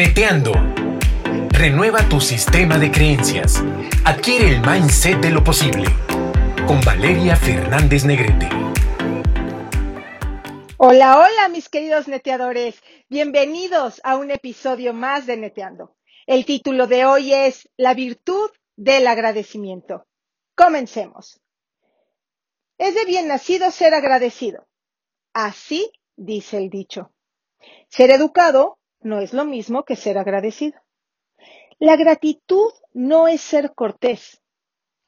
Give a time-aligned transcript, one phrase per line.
[0.00, 0.52] Neteando.
[1.50, 3.62] Renueva tu sistema de creencias.
[4.06, 5.90] Adquiere el mindset de lo posible.
[6.66, 8.48] Con Valeria Fernández Negrete.
[10.78, 12.82] Hola, hola mis queridos neteadores.
[13.10, 15.94] Bienvenidos a un episodio más de Neteando.
[16.26, 20.06] El título de hoy es La virtud del agradecimiento.
[20.54, 21.42] Comencemos.
[22.78, 24.66] Es de bien nacido ser agradecido.
[25.34, 27.12] Así dice el dicho.
[27.90, 30.80] Ser educado no es lo mismo que ser agradecido.
[31.78, 34.42] La gratitud no es ser cortés.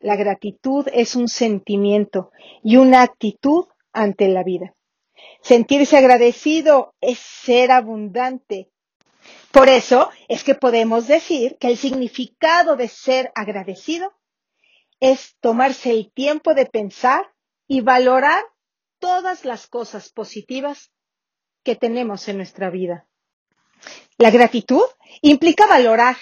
[0.00, 2.32] La gratitud es un sentimiento
[2.62, 4.74] y una actitud ante la vida.
[5.42, 8.70] Sentirse agradecido es ser abundante.
[9.52, 14.12] Por eso es que podemos decir que el significado de ser agradecido
[14.98, 17.32] es tomarse el tiempo de pensar
[17.68, 18.42] y valorar
[18.98, 20.92] todas las cosas positivas
[21.64, 23.06] que tenemos en nuestra vida.
[24.18, 24.84] La gratitud
[25.20, 26.16] implica valorar,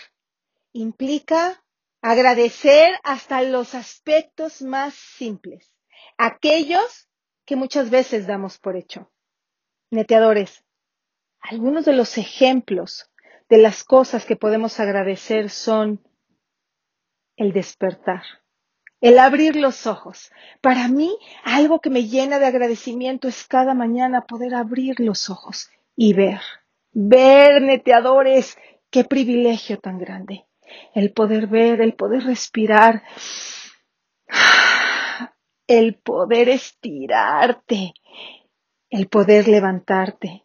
[0.72, 1.62] implica
[2.02, 5.74] agradecer hasta los aspectos más simples,
[6.16, 7.08] aquellos
[7.44, 9.10] que muchas veces damos por hecho.
[9.90, 10.64] Neteadores,
[11.40, 13.10] algunos de los ejemplos
[13.48, 16.00] de las cosas que podemos agradecer son
[17.36, 18.22] el despertar,
[19.00, 20.30] el abrir los ojos.
[20.60, 25.70] Para mí, algo que me llena de agradecimiento es cada mañana poder abrir los ojos
[25.96, 26.40] y ver
[26.92, 28.58] ver neteadores,
[28.90, 30.46] qué privilegio tan grande.
[30.94, 33.02] El poder ver, el poder respirar,
[35.66, 37.94] el poder estirarte,
[38.88, 40.44] el poder levantarte,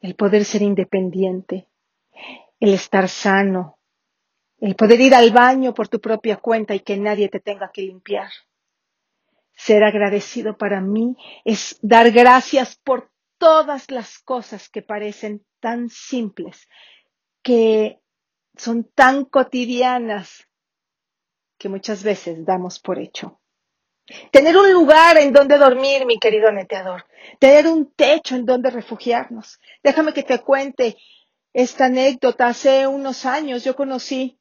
[0.00, 1.68] el poder ser independiente,
[2.60, 3.78] el estar sano,
[4.60, 7.82] el poder ir al baño por tu propia cuenta y que nadie te tenga que
[7.82, 8.30] limpiar.
[9.54, 13.11] Ser agradecido para mí es dar gracias por
[13.42, 16.68] todas las cosas que parecen tan simples,
[17.42, 17.98] que
[18.56, 20.46] son tan cotidianas,
[21.58, 23.40] que muchas veces damos por hecho.
[24.30, 27.04] Tener un lugar en donde dormir, mi querido neteador.
[27.40, 29.58] Tener un techo en donde refugiarnos.
[29.82, 30.96] Déjame que te cuente
[31.52, 32.46] esta anécdota.
[32.46, 34.38] Hace unos años yo conocí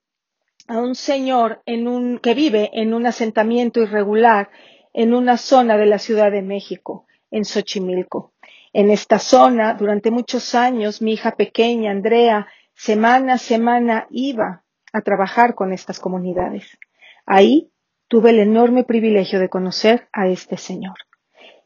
[0.68, 4.52] a un señor en un, que vive en un asentamiento irregular
[4.94, 8.36] en una zona de la Ciudad de México, en Xochimilco.
[8.74, 15.02] En esta zona, durante muchos años, mi hija pequeña, Andrea, semana a semana iba a
[15.02, 16.78] trabajar con estas comunidades.
[17.26, 17.70] Ahí
[18.08, 20.96] tuve el enorme privilegio de conocer a este señor.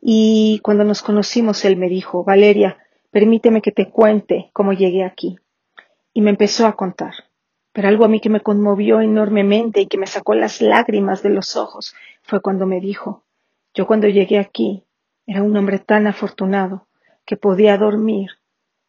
[0.01, 2.77] Y cuando nos conocimos, él me dijo, Valeria,
[3.11, 5.37] permíteme que te cuente cómo llegué aquí.
[6.11, 7.13] Y me empezó a contar.
[7.71, 11.29] Pero algo a mí que me conmovió enormemente y que me sacó las lágrimas de
[11.29, 11.93] los ojos
[12.23, 13.25] fue cuando me dijo,
[13.75, 14.85] yo cuando llegué aquí
[15.27, 16.87] era un hombre tan afortunado
[17.25, 18.29] que podía dormir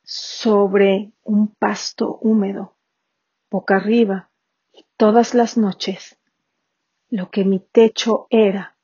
[0.03, 2.77] sobre un pasto húmedo,
[3.51, 4.31] boca arriba,
[4.73, 6.19] y todas las noches
[7.09, 8.77] lo que mi techo era,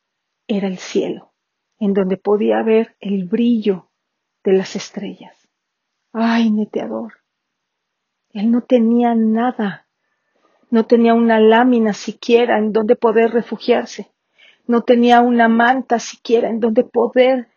[0.47, 1.33] era el cielo,
[1.79, 3.91] en donde podía ver el brillo
[4.43, 5.37] de las estrellas.
[6.13, 7.15] Ay, neteador.
[8.31, 9.87] Él no tenía nada,
[10.71, 14.11] no tenía una lámina siquiera en donde poder refugiarse,
[14.67, 17.49] no tenía una manta siquiera en donde poder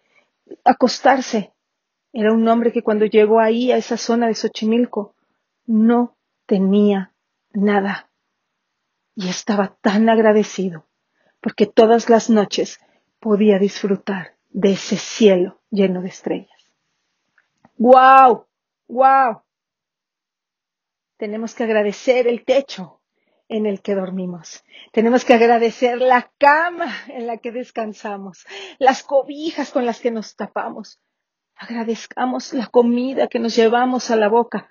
[0.63, 1.55] acostarse,
[2.18, 5.14] era un hombre que cuando llegó ahí, a esa zona de Xochimilco,
[5.66, 6.16] no
[6.46, 7.14] tenía
[7.52, 8.09] nada.
[9.16, 10.88] Y estaba tan agradecido
[11.42, 12.80] porque todas las noches
[13.20, 16.72] podía disfrutar de ese cielo lleno de estrellas.
[17.78, 18.48] ¡Guau!
[18.88, 19.42] ¡Guau!
[21.18, 23.02] Tenemos que agradecer el techo
[23.50, 24.64] en el que dormimos.
[24.94, 28.46] Tenemos que agradecer la cama en la que descansamos,
[28.80, 31.02] las cobijas con las que nos tapamos,
[31.58, 34.70] Agradezcamos la comida que nos llevamos a la boca.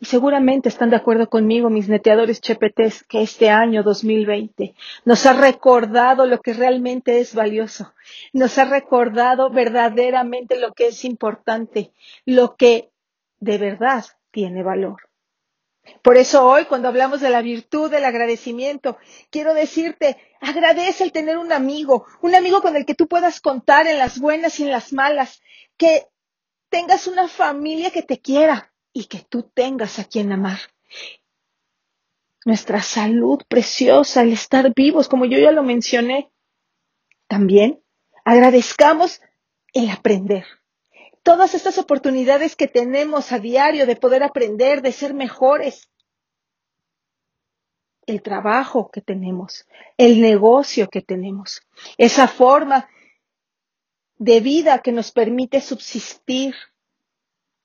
[0.00, 5.32] Y seguramente están de acuerdo conmigo mis neteadores chepetés que este año 2020 nos ha
[5.32, 7.92] recordado lo que realmente es valioso,
[8.32, 11.92] nos ha recordado verdaderamente lo que es importante,
[12.24, 12.90] lo que
[13.40, 15.08] de verdad tiene valor.
[16.02, 18.98] Por eso hoy, cuando hablamos de la virtud del agradecimiento,
[19.30, 23.86] quiero decirte, agradece el tener un amigo, un amigo con el que tú puedas contar
[23.86, 25.42] en las buenas y en las malas,
[25.78, 26.08] que
[26.68, 30.58] tengas una familia que te quiera y que tú tengas a quien amar.
[32.44, 36.30] Nuestra salud preciosa, el estar vivos, como yo ya lo mencioné.
[37.26, 37.82] También
[38.24, 39.20] agradezcamos
[39.72, 40.44] el aprender
[41.28, 45.90] todas estas oportunidades que tenemos a diario de poder aprender, de ser mejores.
[48.06, 49.66] El trabajo que tenemos,
[49.98, 51.60] el negocio que tenemos,
[51.98, 52.88] esa forma
[54.18, 56.54] de vida que nos permite subsistir,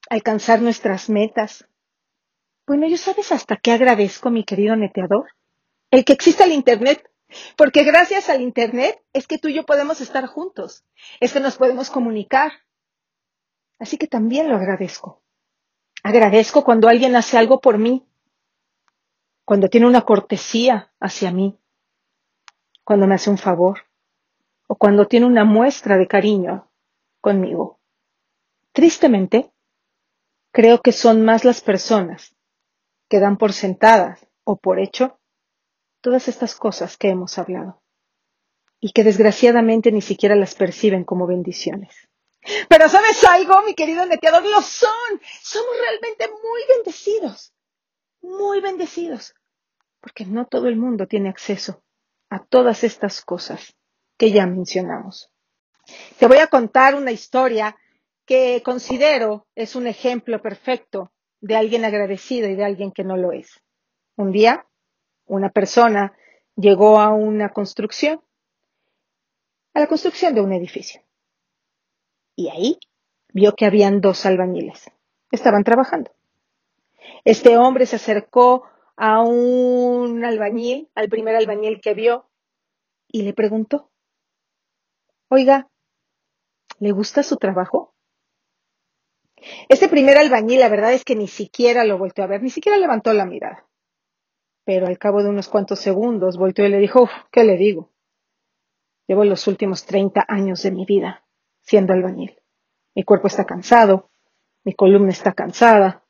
[0.10, 1.68] alcanzar nuestras metas.
[2.66, 5.30] Bueno, ¿yo sabes hasta qué agradezco, mi querido neteador?
[5.92, 7.10] El que exista el Internet.
[7.58, 10.84] Porque gracias al Internet es que tú y yo podemos estar juntos,
[11.20, 12.52] es que nos podemos comunicar.
[13.80, 15.24] Así que también lo agradezco.
[16.04, 18.06] Agradezco cuando alguien hace algo por mí,
[19.46, 21.58] cuando tiene una cortesía hacia mí,
[22.84, 23.80] cuando me hace un favor
[24.68, 26.72] o cuando tiene una muestra de cariño
[27.22, 27.80] conmigo.
[28.72, 29.52] Tristemente,
[30.52, 32.36] creo que son más las personas
[33.10, 35.20] que dan por sentadas o por hecho
[36.02, 37.82] todas estas cosas que hemos hablado
[38.80, 42.10] y que desgraciadamente ni siquiera las perciben como bendiciones.
[42.68, 44.44] Pero ¿sabes algo, mi querido neteador?
[44.44, 45.22] Lo son.
[45.42, 47.54] Somos realmente muy bendecidos.
[48.22, 49.34] Muy bendecidos.
[50.02, 51.82] Porque no todo el mundo tiene acceso
[52.30, 53.78] a todas estas cosas
[54.18, 55.30] que ya mencionamos.
[56.18, 57.76] Te voy a contar una historia
[58.26, 61.12] que considero es un ejemplo perfecto
[61.42, 63.62] de alguien agradecido y de alguien que no lo es.
[64.16, 64.66] Un día,
[65.26, 66.14] una persona
[66.56, 68.22] llegó a una construcción,
[69.74, 71.02] a la construcción de un edificio.
[72.36, 72.80] Y ahí
[73.34, 74.90] vio que habían dos albañiles.
[75.32, 76.12] Estaban trabajando.
[77.26, 82.30] Este hombre se acercó a un albañil, al primer albañil que vio,
[83.08, 83.90] y le preguntó,
[85.36, 85.68] Oiga,
[86.78, 87.96] ¿le gusta su trabajo?
[89.68, 92.78] Este primer albañil, la verdad es que ni siquiera lo volteó a ver, ni siquiera
[92.78, 93.68] levantó la mirada.
[94.64, 97.92] Pero al cabo de unos cuantos segundos volteó y le dijo, ¿qué le digo?
[99.08, 101.26] Llevo los últimos 30 años de mi vida
[101.62, 102.40] siendo albañil.
[102.94, 104.12] Mi cuerpo está cansado,
[104.64, 106.06] mi columna está cansada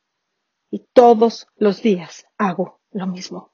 [0.70, 3.54] y todos los días hago lo mismo.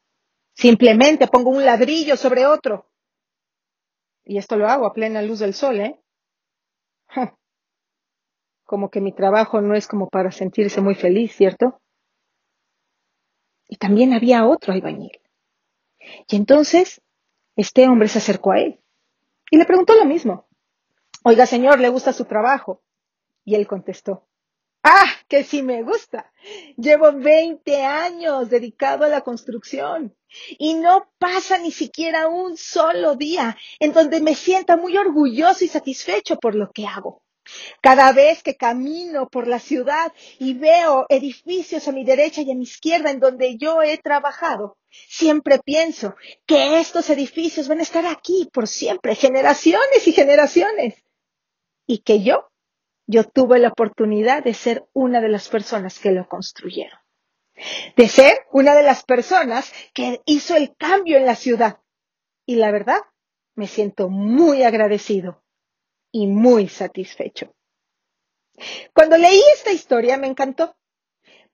[0.51, 2.88] Simplemente pongo un ladrillo sobre otro
[4.29, 5.99] y esto lo hago a plena luz del sol, ¿eh?
[8.63, 11.81] Como que mi trabajo no es como para sentirse muy feliz, ¿cierto?
[13.67, 15.19] Y también había otro albañil.
[16.27, 17.01] Y entonces
[17.55, 18.79] este hombre se acercó a él
[19.49, 20.47] y le preguntó lo mismo.
[21.23, 22.83] Oiga, señor, ¿le gusta su trabajo?
[23.43, 24.27] Y él contestó,
[24.83, 26.31] Ah, que sí me gusta.
[26.77, 30.15] Llevo 20 años dedicado a la construcción
[30.57, 35.67] y no pasa ni siquiera un solo día en donde me sienta muy orgulloso y
[35.67, 37.23] satisfecho por lo que hago.
[37.81, 42.55] Cada vez que camino por la ciudad y veo edificios a mi derecha y a
[42.55, 46.15] mi izquierda en donde yo he trabajado, siempre pienso
[46.45, 51.03] que estos edificios van a estar aquí por siempre, generaciones y generaciones,
[51.87, 52.48] y que yo
[53.09, 56.99] yo tuve la oportunidad de ser una de las personas que lo construyeron.
[57.97, 61.79] De ser una de las personas que hizo el cambio en la ciudad.
[62.45, 63.01] Y la verdad,
[63.55, 65.43] me siento muy agradecido
[66.11, 67.55] y muy satisfecho.
[68.93, 70.75] Cuando leí esta historia me encantó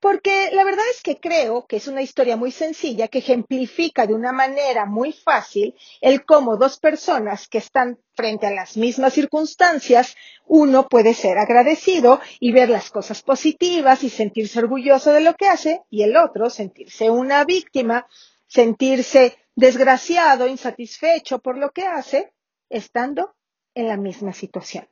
[0.00, 4.14] porque la verdad es que creo que es una historia muy sencilla que ejemplifica de
[4.14, 10.14] una manera muy fácil el cómo dos personas que están frente a las mismas circunstancias,
[10.46, 15.48] uno puede ser agradecido y ver las cosas positivas y sentirse orgulloso de lo que
[15.48, 18.06] hace y el otro sentirse una víctima,
[18.46, 22.32] sentirse desgraciado, insatisfecho por lo que hace,
[22.68, 23.34] estando
[23.74, 24.88] en la misma situación.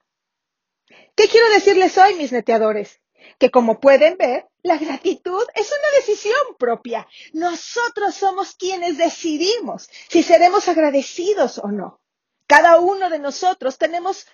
[1.14, 3.00] ¿Qué quiero decirles hoy, mis neteadores?
[3.38, 7.06] Que como pueden ver, la gratitud es una decisión propia.
[7.32, 12.00] Nosotros somos quienes decidimos si seremos agradecidos o no.
[12.46, 14.26] Cada uno de nosotros tenemos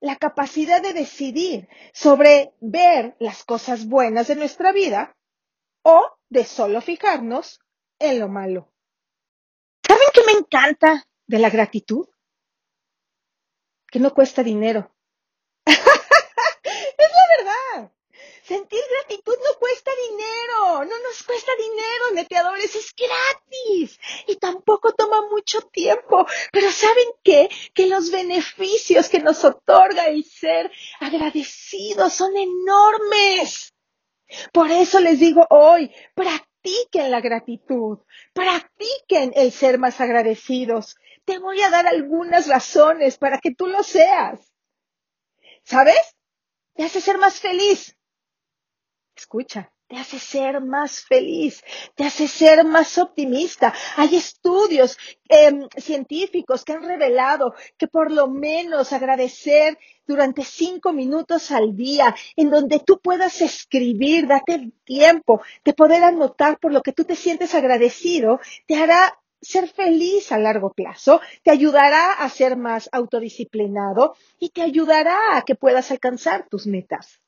[0.00, 5.16] la capacidad de decidir sobre ver las cosas buenas de nuestra vida
[5.82, 7.60] o de solo fijarnos
[7.98, 8.72] en lo malo.
[9.86, 12.08] ¿Saben qué me encanta de la gratitud?
[13.90, 14.94] Que no cuesta dinero.
[18.50, 25.22] Sentir gratitud no cuesta dinero, no nos cuesta dinero, neteadores, es gratis y tampoco toma
[25.30, 26.26] mucho tiempo.
[26.50, 27.48] Pero ¿saben qué?
[27.72, 33.72] Que los beneficios que nos otorga el ser agradecidos son enormes.
[34.52, 37.98] Por eso les digo hoy, practiquen la gratitud,
[38.32, 40.96] practiquen el ser más agradecidos.
[41.24, 44.40] Te voy a dar algunas razones para que tú lo seas.
[45.62, 46.16] ¿Sabes?
[46.74, 47.96] Te hace ser más feliz
[49.20, 51.62] escucha, te hace ser más feliz,
[51.94, 53.74] te hace ser más optimista.
[53.96, 54.96] Hay estudios
[55.28, 62.14] em, científicos que han revelado que por lo menos agradecer durante cinco minutos al día,
[62.36, 67.04] en donde tú puedas escribir, date el tiempo de poder anotar por lo que tú
[67.04, 72.88] te sientes agradecido, te hará ser feliz a largo plazo, te ayudará a ser más
[72.92, 77.20] autodisciplinado y te ayudará a que puedas alcanzar tus metas.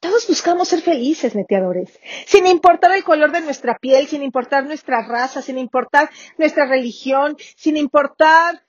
[0.00, 5.02] Todos buscamos ser felices, neteadores, sin importar el color de nuestra piel, sin importar nuestra
[5.02, 8.64] raza, sin importar nuestra religión, sin importar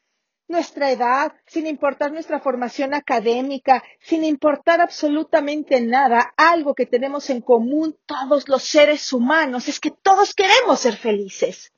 [0.48, 7.42] nuestra edad, sin importar nuestra formación académica, sin importar absolutamente nada, algo que tenemos en
[7.42, 11.72] común todos los seres humanos es que todos queremos ser felices.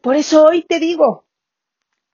[0.00, 1.26] Por eso hoy te digo,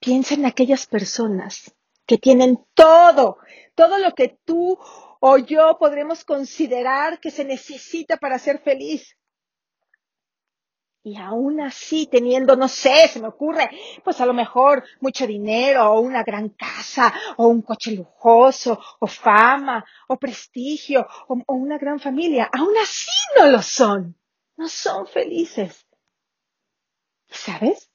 [0.01, 1.73] piensa en aquellas personas
[2.07, 3.39] que tienen todo,
[3.77, 4.77] todo lo que tú
[5.25, 9.17] o yo podremos considerar que se necesita para ser feliz.
[11.05, 13.71] Y aún así, teniendo, no sé, se me ocurre,
[14.03, 19.07] pues a lo mejor mucho dinero, o una gran casa, o un coche lujoso, o
[19.07, 24.17] fama, o prestigio, o, una gran familia, aún así no lo son.
[24.57, 25.87] No son felices.
[27.29, 27.93] ¿Sabes?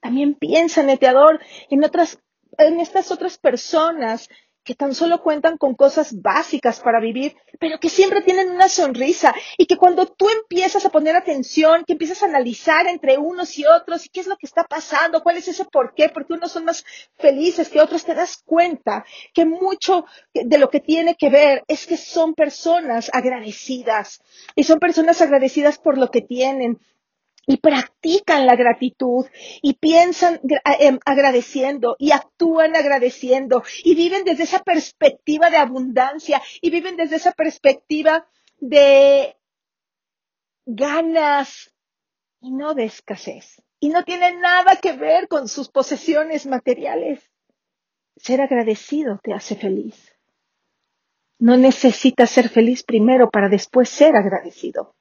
[0.00, 2.20] También piensa, neteador, en otras,
[2.58, 4.28] en estas otras personas
[4.64, 9.34] que tan solo cuentan con cosas básicas para vivir, pero que siempre tienen una sonrisa
[9.56, 13.64] y que cuando tú empiezas a poner atención, que empiezas a analizar entre unos y
[13.66, 16.52] otros y qué es lo que está pasando, cuál es ese por qué, porque unos
[16.52, 16.84] son más
[17.18, 21.86] felices que otros, te das cuenta que mucho de lo que tiene que ver es
[21.86, 24.20] que son personas agradecidas
[24.54, 26.78] y son personas agradecidas por lo que tienen,
[27.50, 29.26] y practican la gratitud
[29.60, 30.40] y piensan
[30.78, 37.16] em, agradeciendo y actúan agradeciendo y viven desde esa perspectiva de abundancia y viven desde
[37.16, 38.24] esa perspectiva
[38.60, 39.36] de
[40.64, 41.74] ganas
[42.40, 43.60] y no de escasez.
[43.80, 47.32] Y no tiene nada que ver con sus posesiones materiales.
[48.16, 50.16] Ser agradecido te hace feliz.
[51.40, 54.94] No necesitas ser feliz primero para después ser agradecido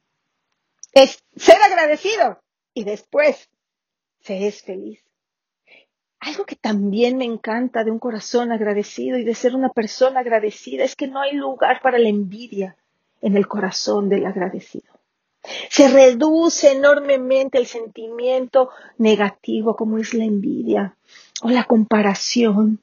[0.94, 2.40] es ser agradecido
[2.74, 3.50] y después
[4.22, 5.04] se es feliz.
[6.20, 10.84] Algo que también me encanta de un corazón agradecido y de ser una persona agradecida
[10.84, 12.76] es que no hay lugar para la envidia
[13.22, 15.00] en el corazón del agradecido.
[15.70, 20.98] Se reduce enormemente el sentimiento negativo como es la envidia
[21.42, 22.82] o la comparación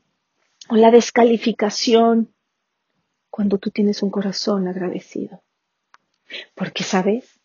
[0.70, 2.32] o la descalificación
[3.28, 5.42] cuando tú tienes un corazón agradecido.
[6.54, 7.35] Porque, ¿sabes?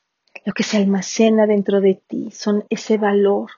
[0.44, 3.52] Lo que se almacena dentro de ti son ese valor,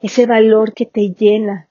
[0.00, 1.68] ese valor que te llena,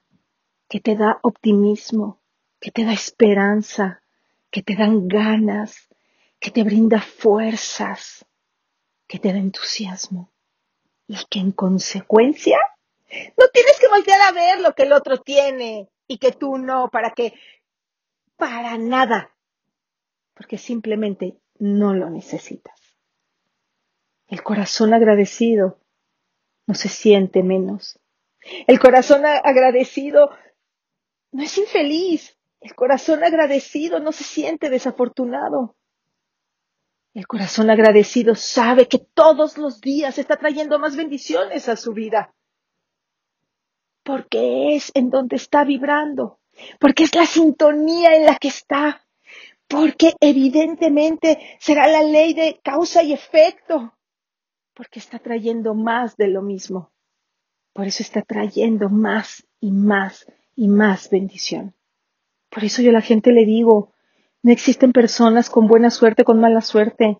[0.68, 2.20] que te da optimismo,
[2.60, 4.02] que te da esperanza,
[4.50, 5.88] que te dan ganas,
[6.38, 8.24] que te brinda fuerzas,
[9.08, 10.30] que te da entusiasmo.
[11.08, 12.58] Y que en consecuencia
[13.38, 16.88] no tienes que voltear a ver lo que el otro tiene y que tú no,
[16.90, 17.34] para que,
[18.36, 19.34] para nada,
[20.34, 22.81] porque simplemente no lo necesitas.
[24.32, 25.78] El corazón agradecido
[26.66, 28.00] no se siente menos.
[28.66, 30.30] El corazón agradecido
[31.32, 32.38] no es infeliz.
[32.58, 35.76] El corazón agradecido no se siente desafortunado.
[37.12, 42.34] El corazón agradecido sabe que todos los días está trayendo más bendiciones a su vida.
[44.02, 46.40] Porque es en donde está vibrando.
[46.80, 49.06] Porque es la sintonía en la que está.
[49.68, 53.92] Porque evidentemente será la ley de causa y efecto
[54.74, 56.92] porque está trayendo más de lo mismo.
[57.72, 60.26] Por eso está trayendo más y más
[60.56, 61.74] y más bendición.
[62.50, 63.92] Por eso yo a la gente le digo,
[64.42, 67.18] no existen personas con buena suerte, con mala suerte.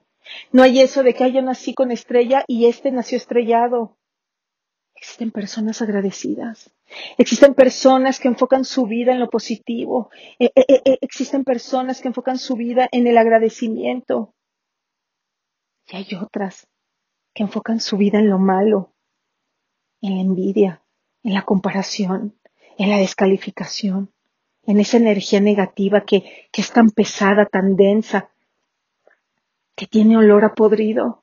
[0.51, 3.97] No hay eso de que yo nací con estrella y este nació estrellado.
[4.95, 6.71] Existen personas agradecidas.
[7.17, 10.11] Existen personas que enfocan su vida en lo positivo.
[10.39, 14.35] E, e, e, existen personas que enfocan su vida en el agradecimiento.
[15.89, 16.69] Y hay otras
[17.35, 18.93] que enfocan su vida en lo malo,
[20.01, 20.83] en la envidia,
[21.23, 22.35] en la comparación,
[22.79, 24.13] en la descalificación,
[24.65, 28.31] en esa energía negativa que, que es tan pesada, tan densa,
[29.75, 31.22] que tiene olor a podrido.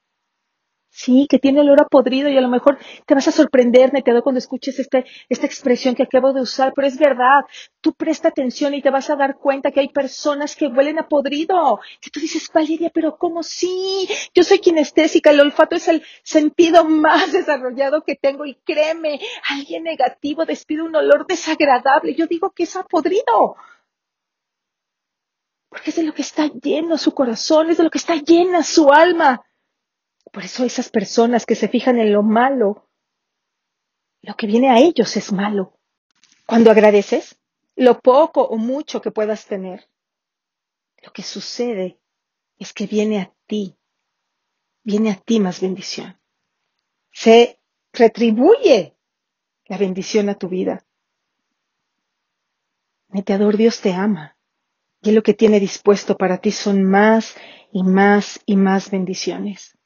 [0.92, 4.24] Sí, que tiene olor a podrido y a lo mejor te vas a sorprender, quedo
[4.24, 7.42] cuando escuches este, esta expresión que acabo de usar, pero es verdad.
[7.80, 11.08] Tú presta atención y te vas a dar cuenta que hay personas que huelen a
[11.08, 11.80] podrido.
[12.02, 14.08] Que tú dices, Valeria, pero ¿cómo sí?
[14.34, 19.20] Yo soy kinestésica, el olfato es el sentido más desarrollado que tengo y créeme,
[19.50, 22.16] alguien negativo despide un olor desagradable.
[22.16, 23.56] Yo digo que es a podrido.
[25.70, 28.64] Porque es de lo que está lleno su corazón, es de lo que está llena
[28.64, 29.46] su alma.
[30.32, 32.88] Por eso esas personas que se fijan en lo malo,
[34.22, 35.74] lo que viene a ellos es malo.
[36.46, 37.40] Cuando agradeces,
[37.76, 39.90] lo poco o mucho que puedas tener,
[41.02, 42.00] lo que sucede
[42.58, 43.78] es que viene a ti,
[44.84, 46.20] viene a ti más bendición.
[47.12, 47.60] Se
[47.94, 48.98] retribuye
[49.66, 50.86] la bendición a tu vida.
[53.08, 54.38] Meteador, Dios te ama.
[55.02, 57.36] Y lo que tiene dispuesto para ti son más
[57.72, 59.79] y más y más bendiciones.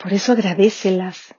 [0.00, 1.34] Por eso agradecelas.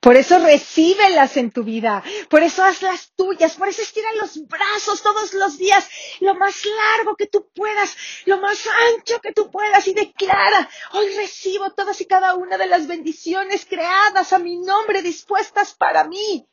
[0.00, 2.02] Por eso recíbelas en tu vida.
[2.30, 3.56] Por eso hazlas tuyas.
[3.56, 5.86] Por eso estira los brazos todos los días,
[6.20, 8.66] lo más largo que tú puedas, lo más
[8.96, 13.66] ancho que tú puedas y declara, hoy recibo todas y cada una de las bendiciones
[13.66, 16.48] creadas a mi nombre dispuestas para mí.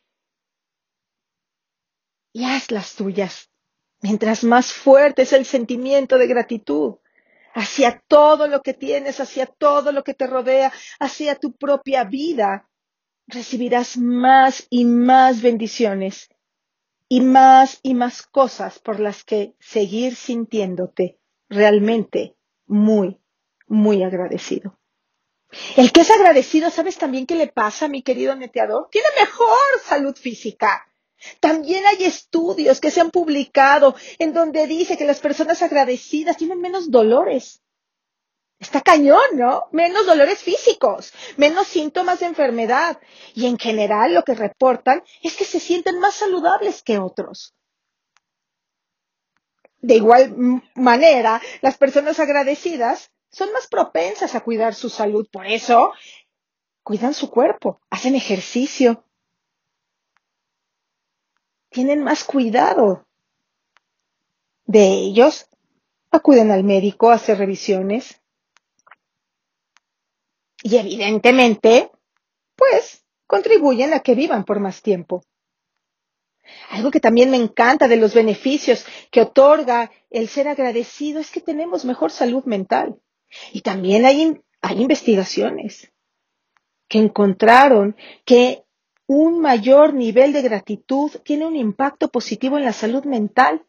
[2.33, 3.49] Y hazlas tuyas.
[4.01, 6.97] Mientras más fuerte es el sentimiento de gratitud
[7.57, 12.69] hacia todo lo que tienes, hacia todo lo que te rodea, hacia tu propia vida,
[13.25, 16.29] recibirás más y más bendiciones
[17.09, 21.17] y más y más cosas por las que seguir sintiéndote
[21.49, 22.35] realmente
[22.67, 23.19] muy,
[23.65, 24.77] muy agradecido.
[25.77, 28.87] El que es agradecido, ¿sabes también qué le pasa, mi querido neteador?
[28.91, 30.87] Tiene mejor salud física.
[31.39, 36.62] También hay estudios que se han publicado en donde dice que las personas agradecidas tienen
[36.62, 37.62] menos dolores.
[38.59, 39.65] Está cañón, ¿no?
[39.71, 43.00] Menos dolores físicos, menos síntomas de enfermedad.
[43.36, 47.53] Y en general lo que reportan es que se sienten más saludables que otros.
[49.79, 55.27] De igual manera, las personas agradecidas son más propensas a cuidar su salud.
[55.31, 55.93] Por eso,
[56.81, 59.03] cuidan su cuerpo, hacen ejercicio,
[61.77, 63.05] tienen más cuidado
[64.65, 65.46] de ellos,
[66.10, 68.19] acuden al médico a hacer revisiones.
[70.63, 71.91] Y evidentemente,
[72.55, 75.24] pues, contribuyen a que vivan por más tiempo.
[76.72, 81.41] Algo que también me encanta de los beneficios que otorga el ser agradecido es que
[81.41, 83.00] tenemos mejor salud mental.
[83.53, 85.93] Y también hay, hay investigaciones
[86.88, 88.63] que encontraron que
[89.07, 93.65] un mayor nivel de gratitud tiene un impacto positivo en la salud mental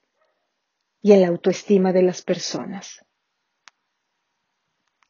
[1.00, 3.04] y en la autoestima de las personas.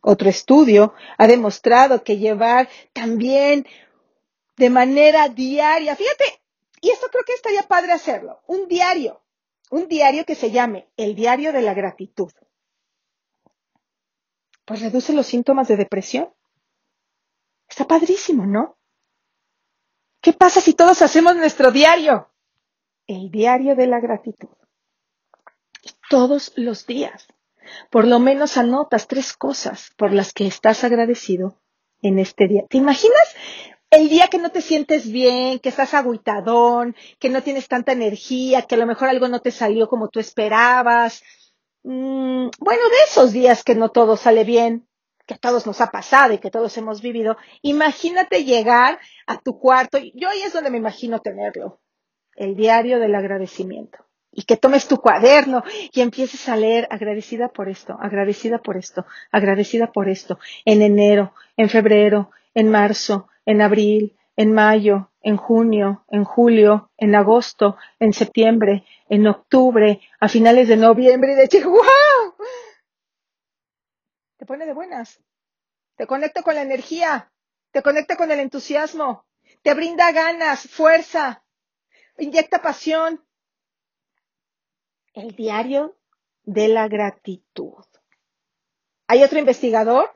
[0.01, 3.67] Otro estudio ha demostrado que llevar también
[4.57, 6.43] de manera diaria, fíjate,
[6.81, 9.23] y esto creo que estaría padre hacerlo, un diario,
[9.71, 12.33] un diario que se llame el diario de la gratitud.
[14.65, 16.33] Pues reduce los síntomas de depresión.
[17.69, 18.78] Está padrísimo, ¿no?
[20.21, 22.29] ¿Qué pasa si todos hacemos nuestro diario?
[23.07, 24.49] El diario de la gratitud.
[26.11, 27.27] todos los días,
[27.91, 31.61] por lo menos anotas tres cosas por las que estás agradecido
[32.03, 32.65] en este día.
[32.69, 33.35] ¿Te imaginas
[33.91, 38.63] el día que no te sientes bien, que estás agüitadón, que no tienes tanta energía,
[38.63, 41.23] que a lo mejor algo no te salió como tú esperabas?
[41.83, 44.88] Mm, bueno, de esos días que no todo sale bien,
[45.29, 49.59] que a todos nos ha pasado y que todos hemos vivido, imagínate llegar a tu
[49.59, 51.81] cuarto, yo ahí es donde me imagino tenerlo,
[52.35, 53.99] el diario del agradecimiento.
[54.33, 59.05] Y que tomes tu cuaderno y empieces a leer agradecida por esto, agradecida por esto,
[59.31, 66.05] agradecida por esto, en enero, en febrero, en marzo, en abril, en mayo, en junio,
[66.09, 72.18] en julio, en agosto, en septiembre, en octubre, a finales de noviembre y de Chihuahua
[74.39, 75.21] te pone de buenas,
[75.97, 77.33] te conecta con la energía,
[77.73, 79.27] te conecta con el entusiasmo,
[79.63, 81.45] te brinda ganas, fuerza,
[82.17, 83.27] inyecta pasión.
[85.13, 85.99] El diario
[86.45, 87.85] de la gratitud.
[89.09, 90.13] Hay otro investigador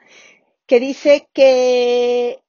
[0.67, 2.45] que dice que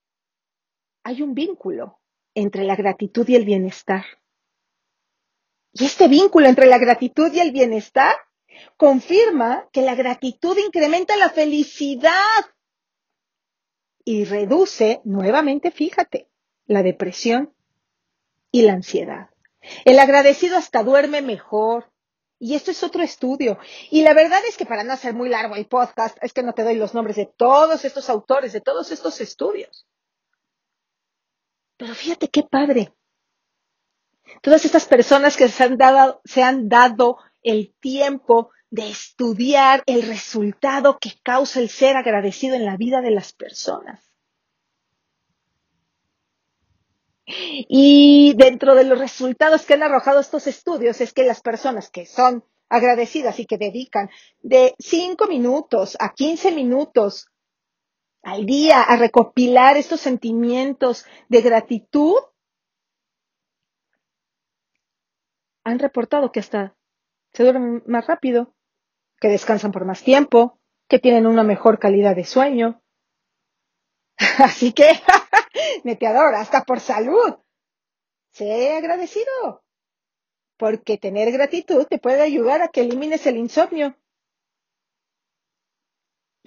[1.04, 2.00] hay un vínculo
[2.36, 4.06] entre la gratitud y el bienestar.
[5.72, 8.16] Y este vínculo entre la gratitud y el bienestar
[8.78, 12.14] confirma que la gratitud incrementa la felicidad
[14.06, 16.30] y reduce, nuevamente, fíjate,
[16.66, 17.54] la depresión
[18.52, 19.30] y la ansiedad.
[19.86, 21.92] El agradecido hasta duerme mejor.
[22.40, 23.58] Y esto es otro estudio.
[23.90, 26.54] Y la verdad es que para no hacer muy largo el podcast, es que no
[26.54, 29.88] te doy los nombres de todos estos autores, de todos estos estudios.
[31.78, 32.94] Pero fíjate qué padre.
[34.42, 40.02] Todas estas personas que se han dado, se han dado el tiempo de estudiar el
[40.04, 44.10] resultado que causa el ser agradecido en la vida de las personas.
[47.26, 52.06] Y dentro de los resultados que han arrojado estos estudios es que las personas que
[52.06, 54.10] son agradecidas y que dedican
[54.42, 57.28] de 5 minutos a 15 minutos
[58.24, 62.16] al día a recopilar estos sentimientos de gratitud,
[65.66, 66.76] han reportado que hasta
[67.34, 68.56] se duermen más rápido,
[69.20, 72.82] que descansan por más tiempo, que tienen una mejor calidad de sueño.
[74.40, 74.92] Así que,
[75.84, 77.36] neteador, hasta por salud.
[78.32, 79.64] Sé agradecido.
[80.58, 83.98] porque tener gratitud te puede ayudar a que elimines el insomnio.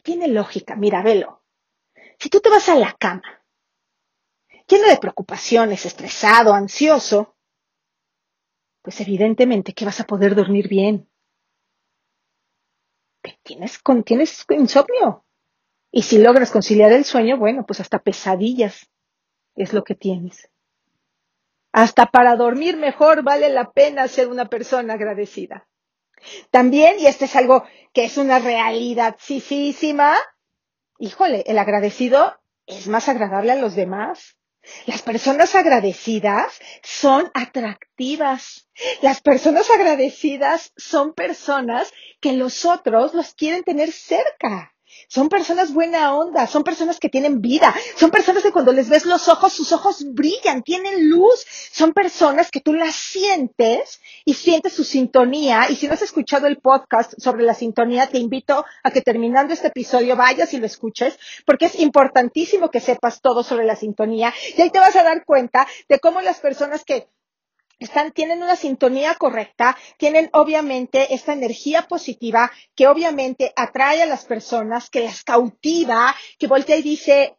[0.03, 1.43] Tiene lógica, mira, velo.
[2.19, 3.45] Si tú te vas a la cama,
[4.67, 7.36] lleno de preocupaciones, estresado, ansioso,
[8.87, 11.09] pues evidentemente que vas a poder dormir bien.
[13.43, 15.25] Tienes, tienes insomnio.
[15.91, 18.89] Y si logras conciliar el sueño, bueno, pues hasta pesadillas
[19.57, 20.49] es lo que tienes.
[21.73, 25.67] Hasta para dormir mejor vale la pena ser una persona agradecida.
[26.53, 30.15] También, y este es algo que es una realidad sisísima,
[31.01, 34.37] híjole, el agradecido es más agradable a los demás.
[34.87, 38.69] Las personas agradecidas son atractivas.
[39.03, 44.76] Las personas agradecidas son personas que los otros los quieren tener cerca.
[45.09, 49.07] Son personas buena onda, son personas que tienen vida, son personas que cuando les ves
[49.07, 54.73] los ojos, sus ojos brillan, tienen luz, son personas que tú las sientes y sientes
[54.73, 55.67] su sintonía.
[55.71, 59.53] Y si no has escuchado el podcast sobre la sintonía, te invito a que terminando
[59.53, 64.33] este episodio vayas y lo escuches, porque es importantísimo que sepas todo sobre la sintonía.
[64.57, 67.09] Y ahí te vas a dar cuenta de cómo las personas que
[67.79, 74.25] están, tienen una sintonía correcta, tienen obviamente esta energía positiva que obviamente atrae a las
[74.25, 77.37] personas, que las cautiva, que voltea y dice,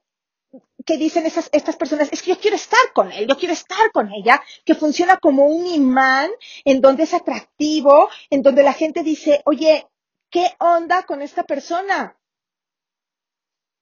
[0.86, 3.91] que dicen esas, estas personas, es que yo quiero estar con él, yo quiero estar
[3.91, 6.32] con ella, que funciona como un imán
[6.63, 9.88] en donde es atractivo, en donde la gente dice, oye,
[10.30, 12.17] ¿qué onda con esta persona?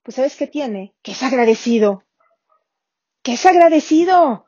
[0.03, 2.03] Pues sabes qué tiene, que es agradecido,
[3.21, 4.44] que es agradecido.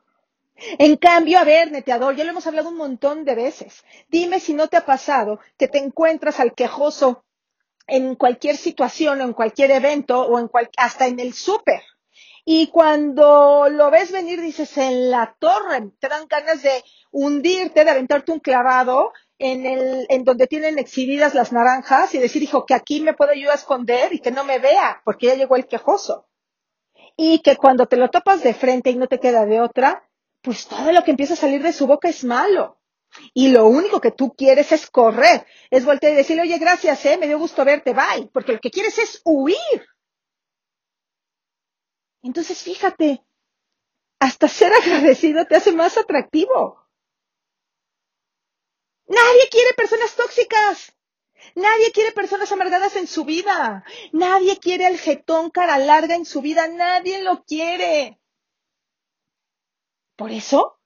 [0.78, 3.84] En cambio, a ver, neteador, ya lo hemos hablado un montón de veces.
[4.08, 7.24] Dime si no te ha pasado que te encuentras al quejoso
[7.86, 11.82] en cualquier situación o en cualquier evento o en hasta en el súper.
[12.44, 17.90] Y cuando lo ves venir, dices, en la torre, te dan ganas de hundirte, de
[17.90, 22.74] aventarte un clavado en el, en donde tienen exhibidas las naranjas y decir, hijo, que
[22.74, 25.66] aquí me puedo yo a esconder y que no me vea, porque ya llegó el
[25.66, 26.26] quejoso.
[27.16, 30.07] Y que cuando te lo topas de frente y no te queda de otra,
[30.42, 32.78] pues todo lo que empieza a salir de su boca es malo.
[33.34, 37.16] Y lo único que tú quieres es correr, es voltear y decirle, oye, gracias, eh,
[37.16, 39.86] me dio gusto verte, bye, porque lo que quieres es huir.
[42.22, 43.24] Entonces, fíjate,
[44.20, 46.84] hasta ser agradecido te hace más atractivo.
[49.06, 50.92] Nadie quiere personas tóxicas.
[51.54, 53.84] Nadie quiere personas amargadas en su vida.
[54.12, 56.68] Nadie quiere el jetón cara larga en su vida.
[56.68, 58.17] Nadie lo quiere.
[60.18, 60.80] Por eso,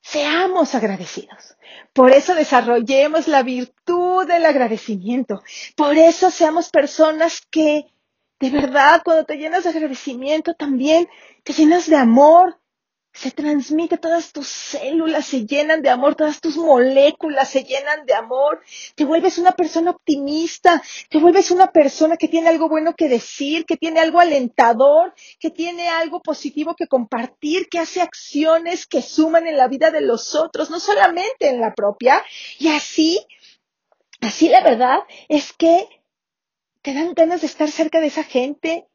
[0.00, 1.56] seamos agradecidos.
[1.92, 5.42] Por eso desarrollemos la virtud del agradecimiento.
[5.74, 7.86] Por eso seamos personas que,
[8.38, 11.08] de verdad, cuando te llenas de agradecimiento, también
[11.42, 12.60] te llenas de amor,
[13.12, 18.14] se transmite, todas tus células se llenan de amor, todas tus moléculas se llenan de
[18.14, 18.62] amor,
[18.94, 23.66] te vuelves una persona optimista, te vuelves una persona que tiene algo bueno que decir,
[23.66, 29.46] que tiene algo alentador, que tiene algo positivo que compartir, que hace acciones que suman
[29.46, 32.24] en la vida de los otros, no solamente en la propia.
[32.58, 33.20] Y así,
[34.22, 35.86] así la verdad es que
[36.80, 38.88] te dan ganas de estar cerca de esa gente.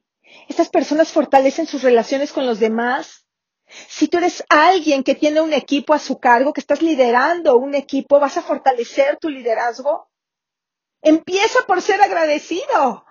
[0.50, 3.27] Estas personas fortalecen sus relaciones con los demás
[3.88, 7.76] si tú eres alguien que tiene un equipo a su cargo, que estás liderando un
[7.76, 10.10] equipo, vas a fortalecer tu liderazgo.
[11.02, 13.06] Empieza por ser agradecido.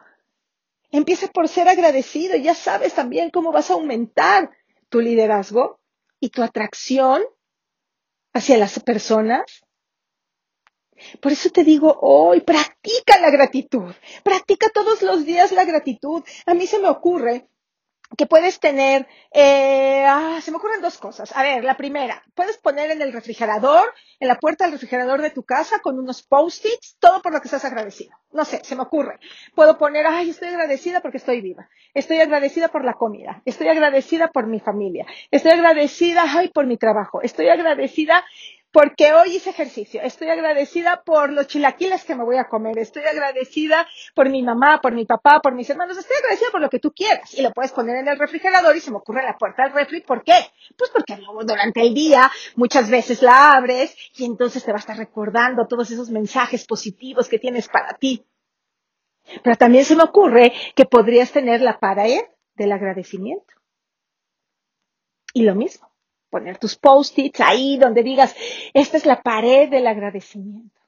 [0.90, 2.36] Empieza por ser agradecido.
[2.36, 4.50] Ya sabes también cómo vas a aumentar
[4.88, 5.80] tu liderazgo
[6.20, 7.22] y tu atracción
[8.32, 9.44] hacia las personas.
[11.20, 13.94] Por eso te digo hoy, practica la gratitud.
[14.22, 16.22] Practica todos los días la gratitud.
[16.46, 17.48] A mí se me ocurre
[18.16, 21.34] que puedes tener, eh, ah, se me ocurren dos cosas.
[21.36, 25.30] A ver, la primera, puedes poner en el refrigerador, en la puerta del refrigerador de
[25.30, 28.16] tu casa con unos post-its, todo por lo que estás agradecido.
[28.32, 29.18] No sé, se me ocurre.
[29.54, 31.68] Puedo poner, ay, estoy agradecida porque estoy viva.
[31.94, 33.42] Estoy agradecida por la comida.
[33.44, 35.06] Estoy agradecida por mi familia.
[35.30, 37.22] Estoy agradecida, ay, por mi trabajo.
[37.22, 38.24] Estoy agradecida
[38.76, 40.02] porque hoy hice ejercicio.
[40.02, 42.78] Estoy agradecida por los chilaquiles que me voy a comer.
[42.78, 45.96] Estoy agradecida por mi mamá, por mi papá, por mis hermanos.
[45.96, 47.32] Estoy agradecida por lo que tú quieras.
[47.32, 50.02] Y lo puedes poner en el refrigerador y se me ocurre la puerta del refri.
[50.02, 50.34] ¿Por qué?
[50.76, 54.98] Pues porque durante el día muchas veces la abres y entonces te va a estar
[54.98, 58.26] recordando todos esos mensajes positivos que tienes para ti.
[59.42, 62.20] Pero también se me ocurre que podrías tener la pared
[62.56, 63.54] del agradecimiento.
[65.32, 65.95] Y lo mismo
[66.30, 68.34] poner tus post-its ahí donde digas,
[68.74, 70.80] esta es la pared del agradecimiento.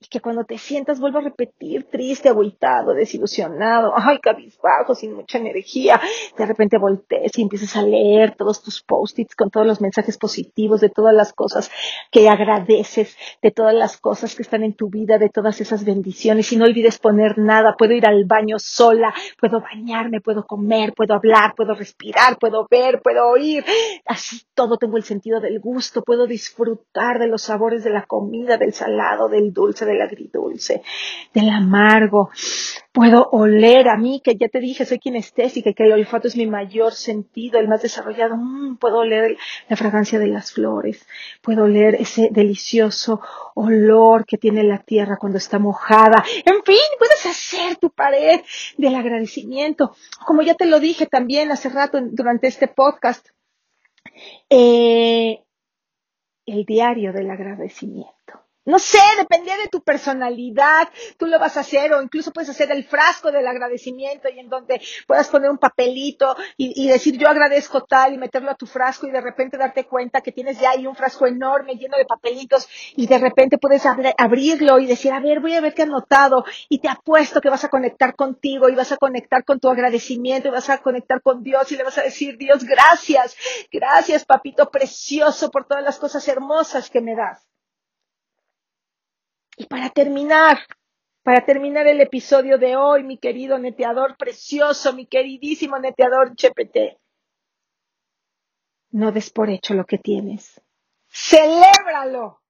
[0.00, 5.38] Y que cuando te sientas, vuelvo a repetir, triste, agüitado, desilusionado, ay, cabizbajo, sin mucha
[5.38, 6.00] energía,
[6.36, 10.80] de repente voltees y empiezas a leer todos tus post-its con todos los mensajes positivos
[10.80, 11.70] de todas las cosas
[12.12, 16.52] que agradeces, de todas las cosas que están en tu vida, de todas esas bendiciones.
[16.52, 21.14] Y no olvides poner nada, puedo ir al baño sola, puedo bañarme, puedo comer, puedo
[21.14, 23.64] hablar, puedo respirar, puedo ver, puedo oír,
[24.06, 28.58] así todo tengo el sentido del gusto, puedo disfrutar de los sabores de la comida,
[28.58, 30.82] del salado, del dulce, del agridulce,
[31.34, 32.30] del amargo.
[32.92, 36.36] Puedo oler a mí, que ya te dije, soy kinestésica y que el olfato es
[36.36, 38.36] mi mayor sentido, el más desarrollado.
[38.36, 39.36] Mm, puedo oler
[39.68, 41.06] la fragancia de las flores.
[41.42, 43.20] Puedo oler ese delicioso
[43.54, 46.24] olor que tiene la tierra cuando está mojada.
[46.44, 48.40] En fin, puedes hacer tu pared
[48.76, 49.94] del agradecimiento.
[50.26, 53.28] Como ya te lo dije también hace rato durante este podcast.
[54.50, 55.44] Eh,
[56.46, 58.17] el diario del agradecimiento.
[58.68, 62.70] No sé, dependía de tu personalidad, tú lo vas a hacer o incluso puedes hacer
[62.70, 67.84] el frasco del agradecimiento y en donde puedas poner un papelito y, decir yo agradezco
[67.84, 70.86] tal y meterlo a tu frasco y de repente darte cuenta que tienes ya ahí
[70.86, 75.40] un frasco enorme lleno de papelitos y de repente puedes abrirlo y decir, a ver,
[75.40, 78.74] voy a ver qué has notado y te apuesto que vas a conectar contigo y
[78.74, 81.96] vas a conectar con tu agradecimiento y vas a conectar con Dios y le vas
[81.96, 83.34] a decir, Dios, gracias,
[83.72, 87.47] gracias papito precioso por todas las cosas hermosas que me das.
[89.58, 90.58] Y para terminar,
[91.24, 96.98] para terminar el episodio de hoy, mi querido neteador precioso, mi queridísimo neteador Chepete,
[98.90, 100.62] no des por hecho lo que tienes.
[101.08, 102.40] Celébralo,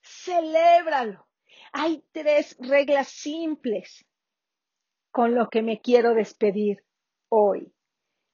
[0.00, 1.28] celébralo.
[1.72, 4.06] Hay tres reglas simples
[5.10, 6.82] con lo que me quiero despedir
[7.28, 7.74] hoy.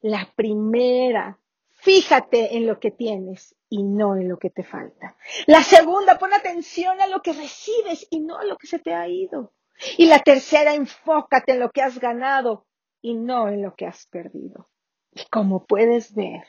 [0.00, 1.40] La primera
[1.85, 5.16] Fíjate en lo que tienes y no en lo que te falta.
[5.48, 8.94] La segunda, pon atención a lo que recibes y no a lo que se te
[8.94, 9.52] ha ido.
[9.98, 12.66] Y la tercera, enfócate en lo que has ganado
[13.02, 14.68] y no en lo que has perdido.
[15.10, 16.44] Y como puedes ver,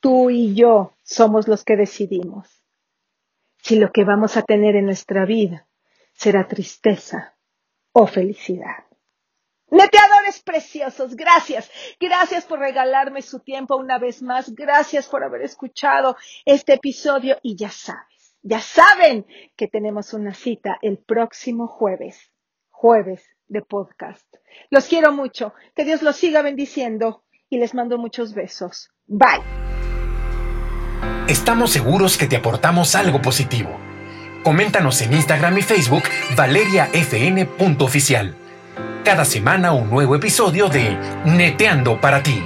[0.00, 2.64] tú y yo somos los que decidimos
[3.62, 5.68] si lo que vamos a tener en nuestra vida
[6.14, 7.36] será tristeza
[7.92, 8.87] o felicidad.
[9.70, 11.70] Neteadores preciosos, gracias.
[12.00, 14.54] Gracias por regalarme su tiempo una vez más.
[14.54, 19.26] Gracias por haber escuchado este episodio y ya sabes, ya saben
[19.56, 22.32] que tenemos una cita el próximo jueves,
[22.70, 24.26] jueves de podcast.
[24.70, 25.52] Los quiero mucho.
[25.74, 28.90] Que Dios los siga bendiciendo y les mando muchos besos.
[29.06, 29.42] Bye.
[31.28, 33.78] Estamos seguros que te aportamos algo positivo.
[34.42, 36.04] Coméntanos en Instagram y Facebook
[36.36, 38.37] valeriafn.oficial
[39.08, 40.94] cada semana un nuevo episodio de
[41.24, 42.42] Neteando para ti.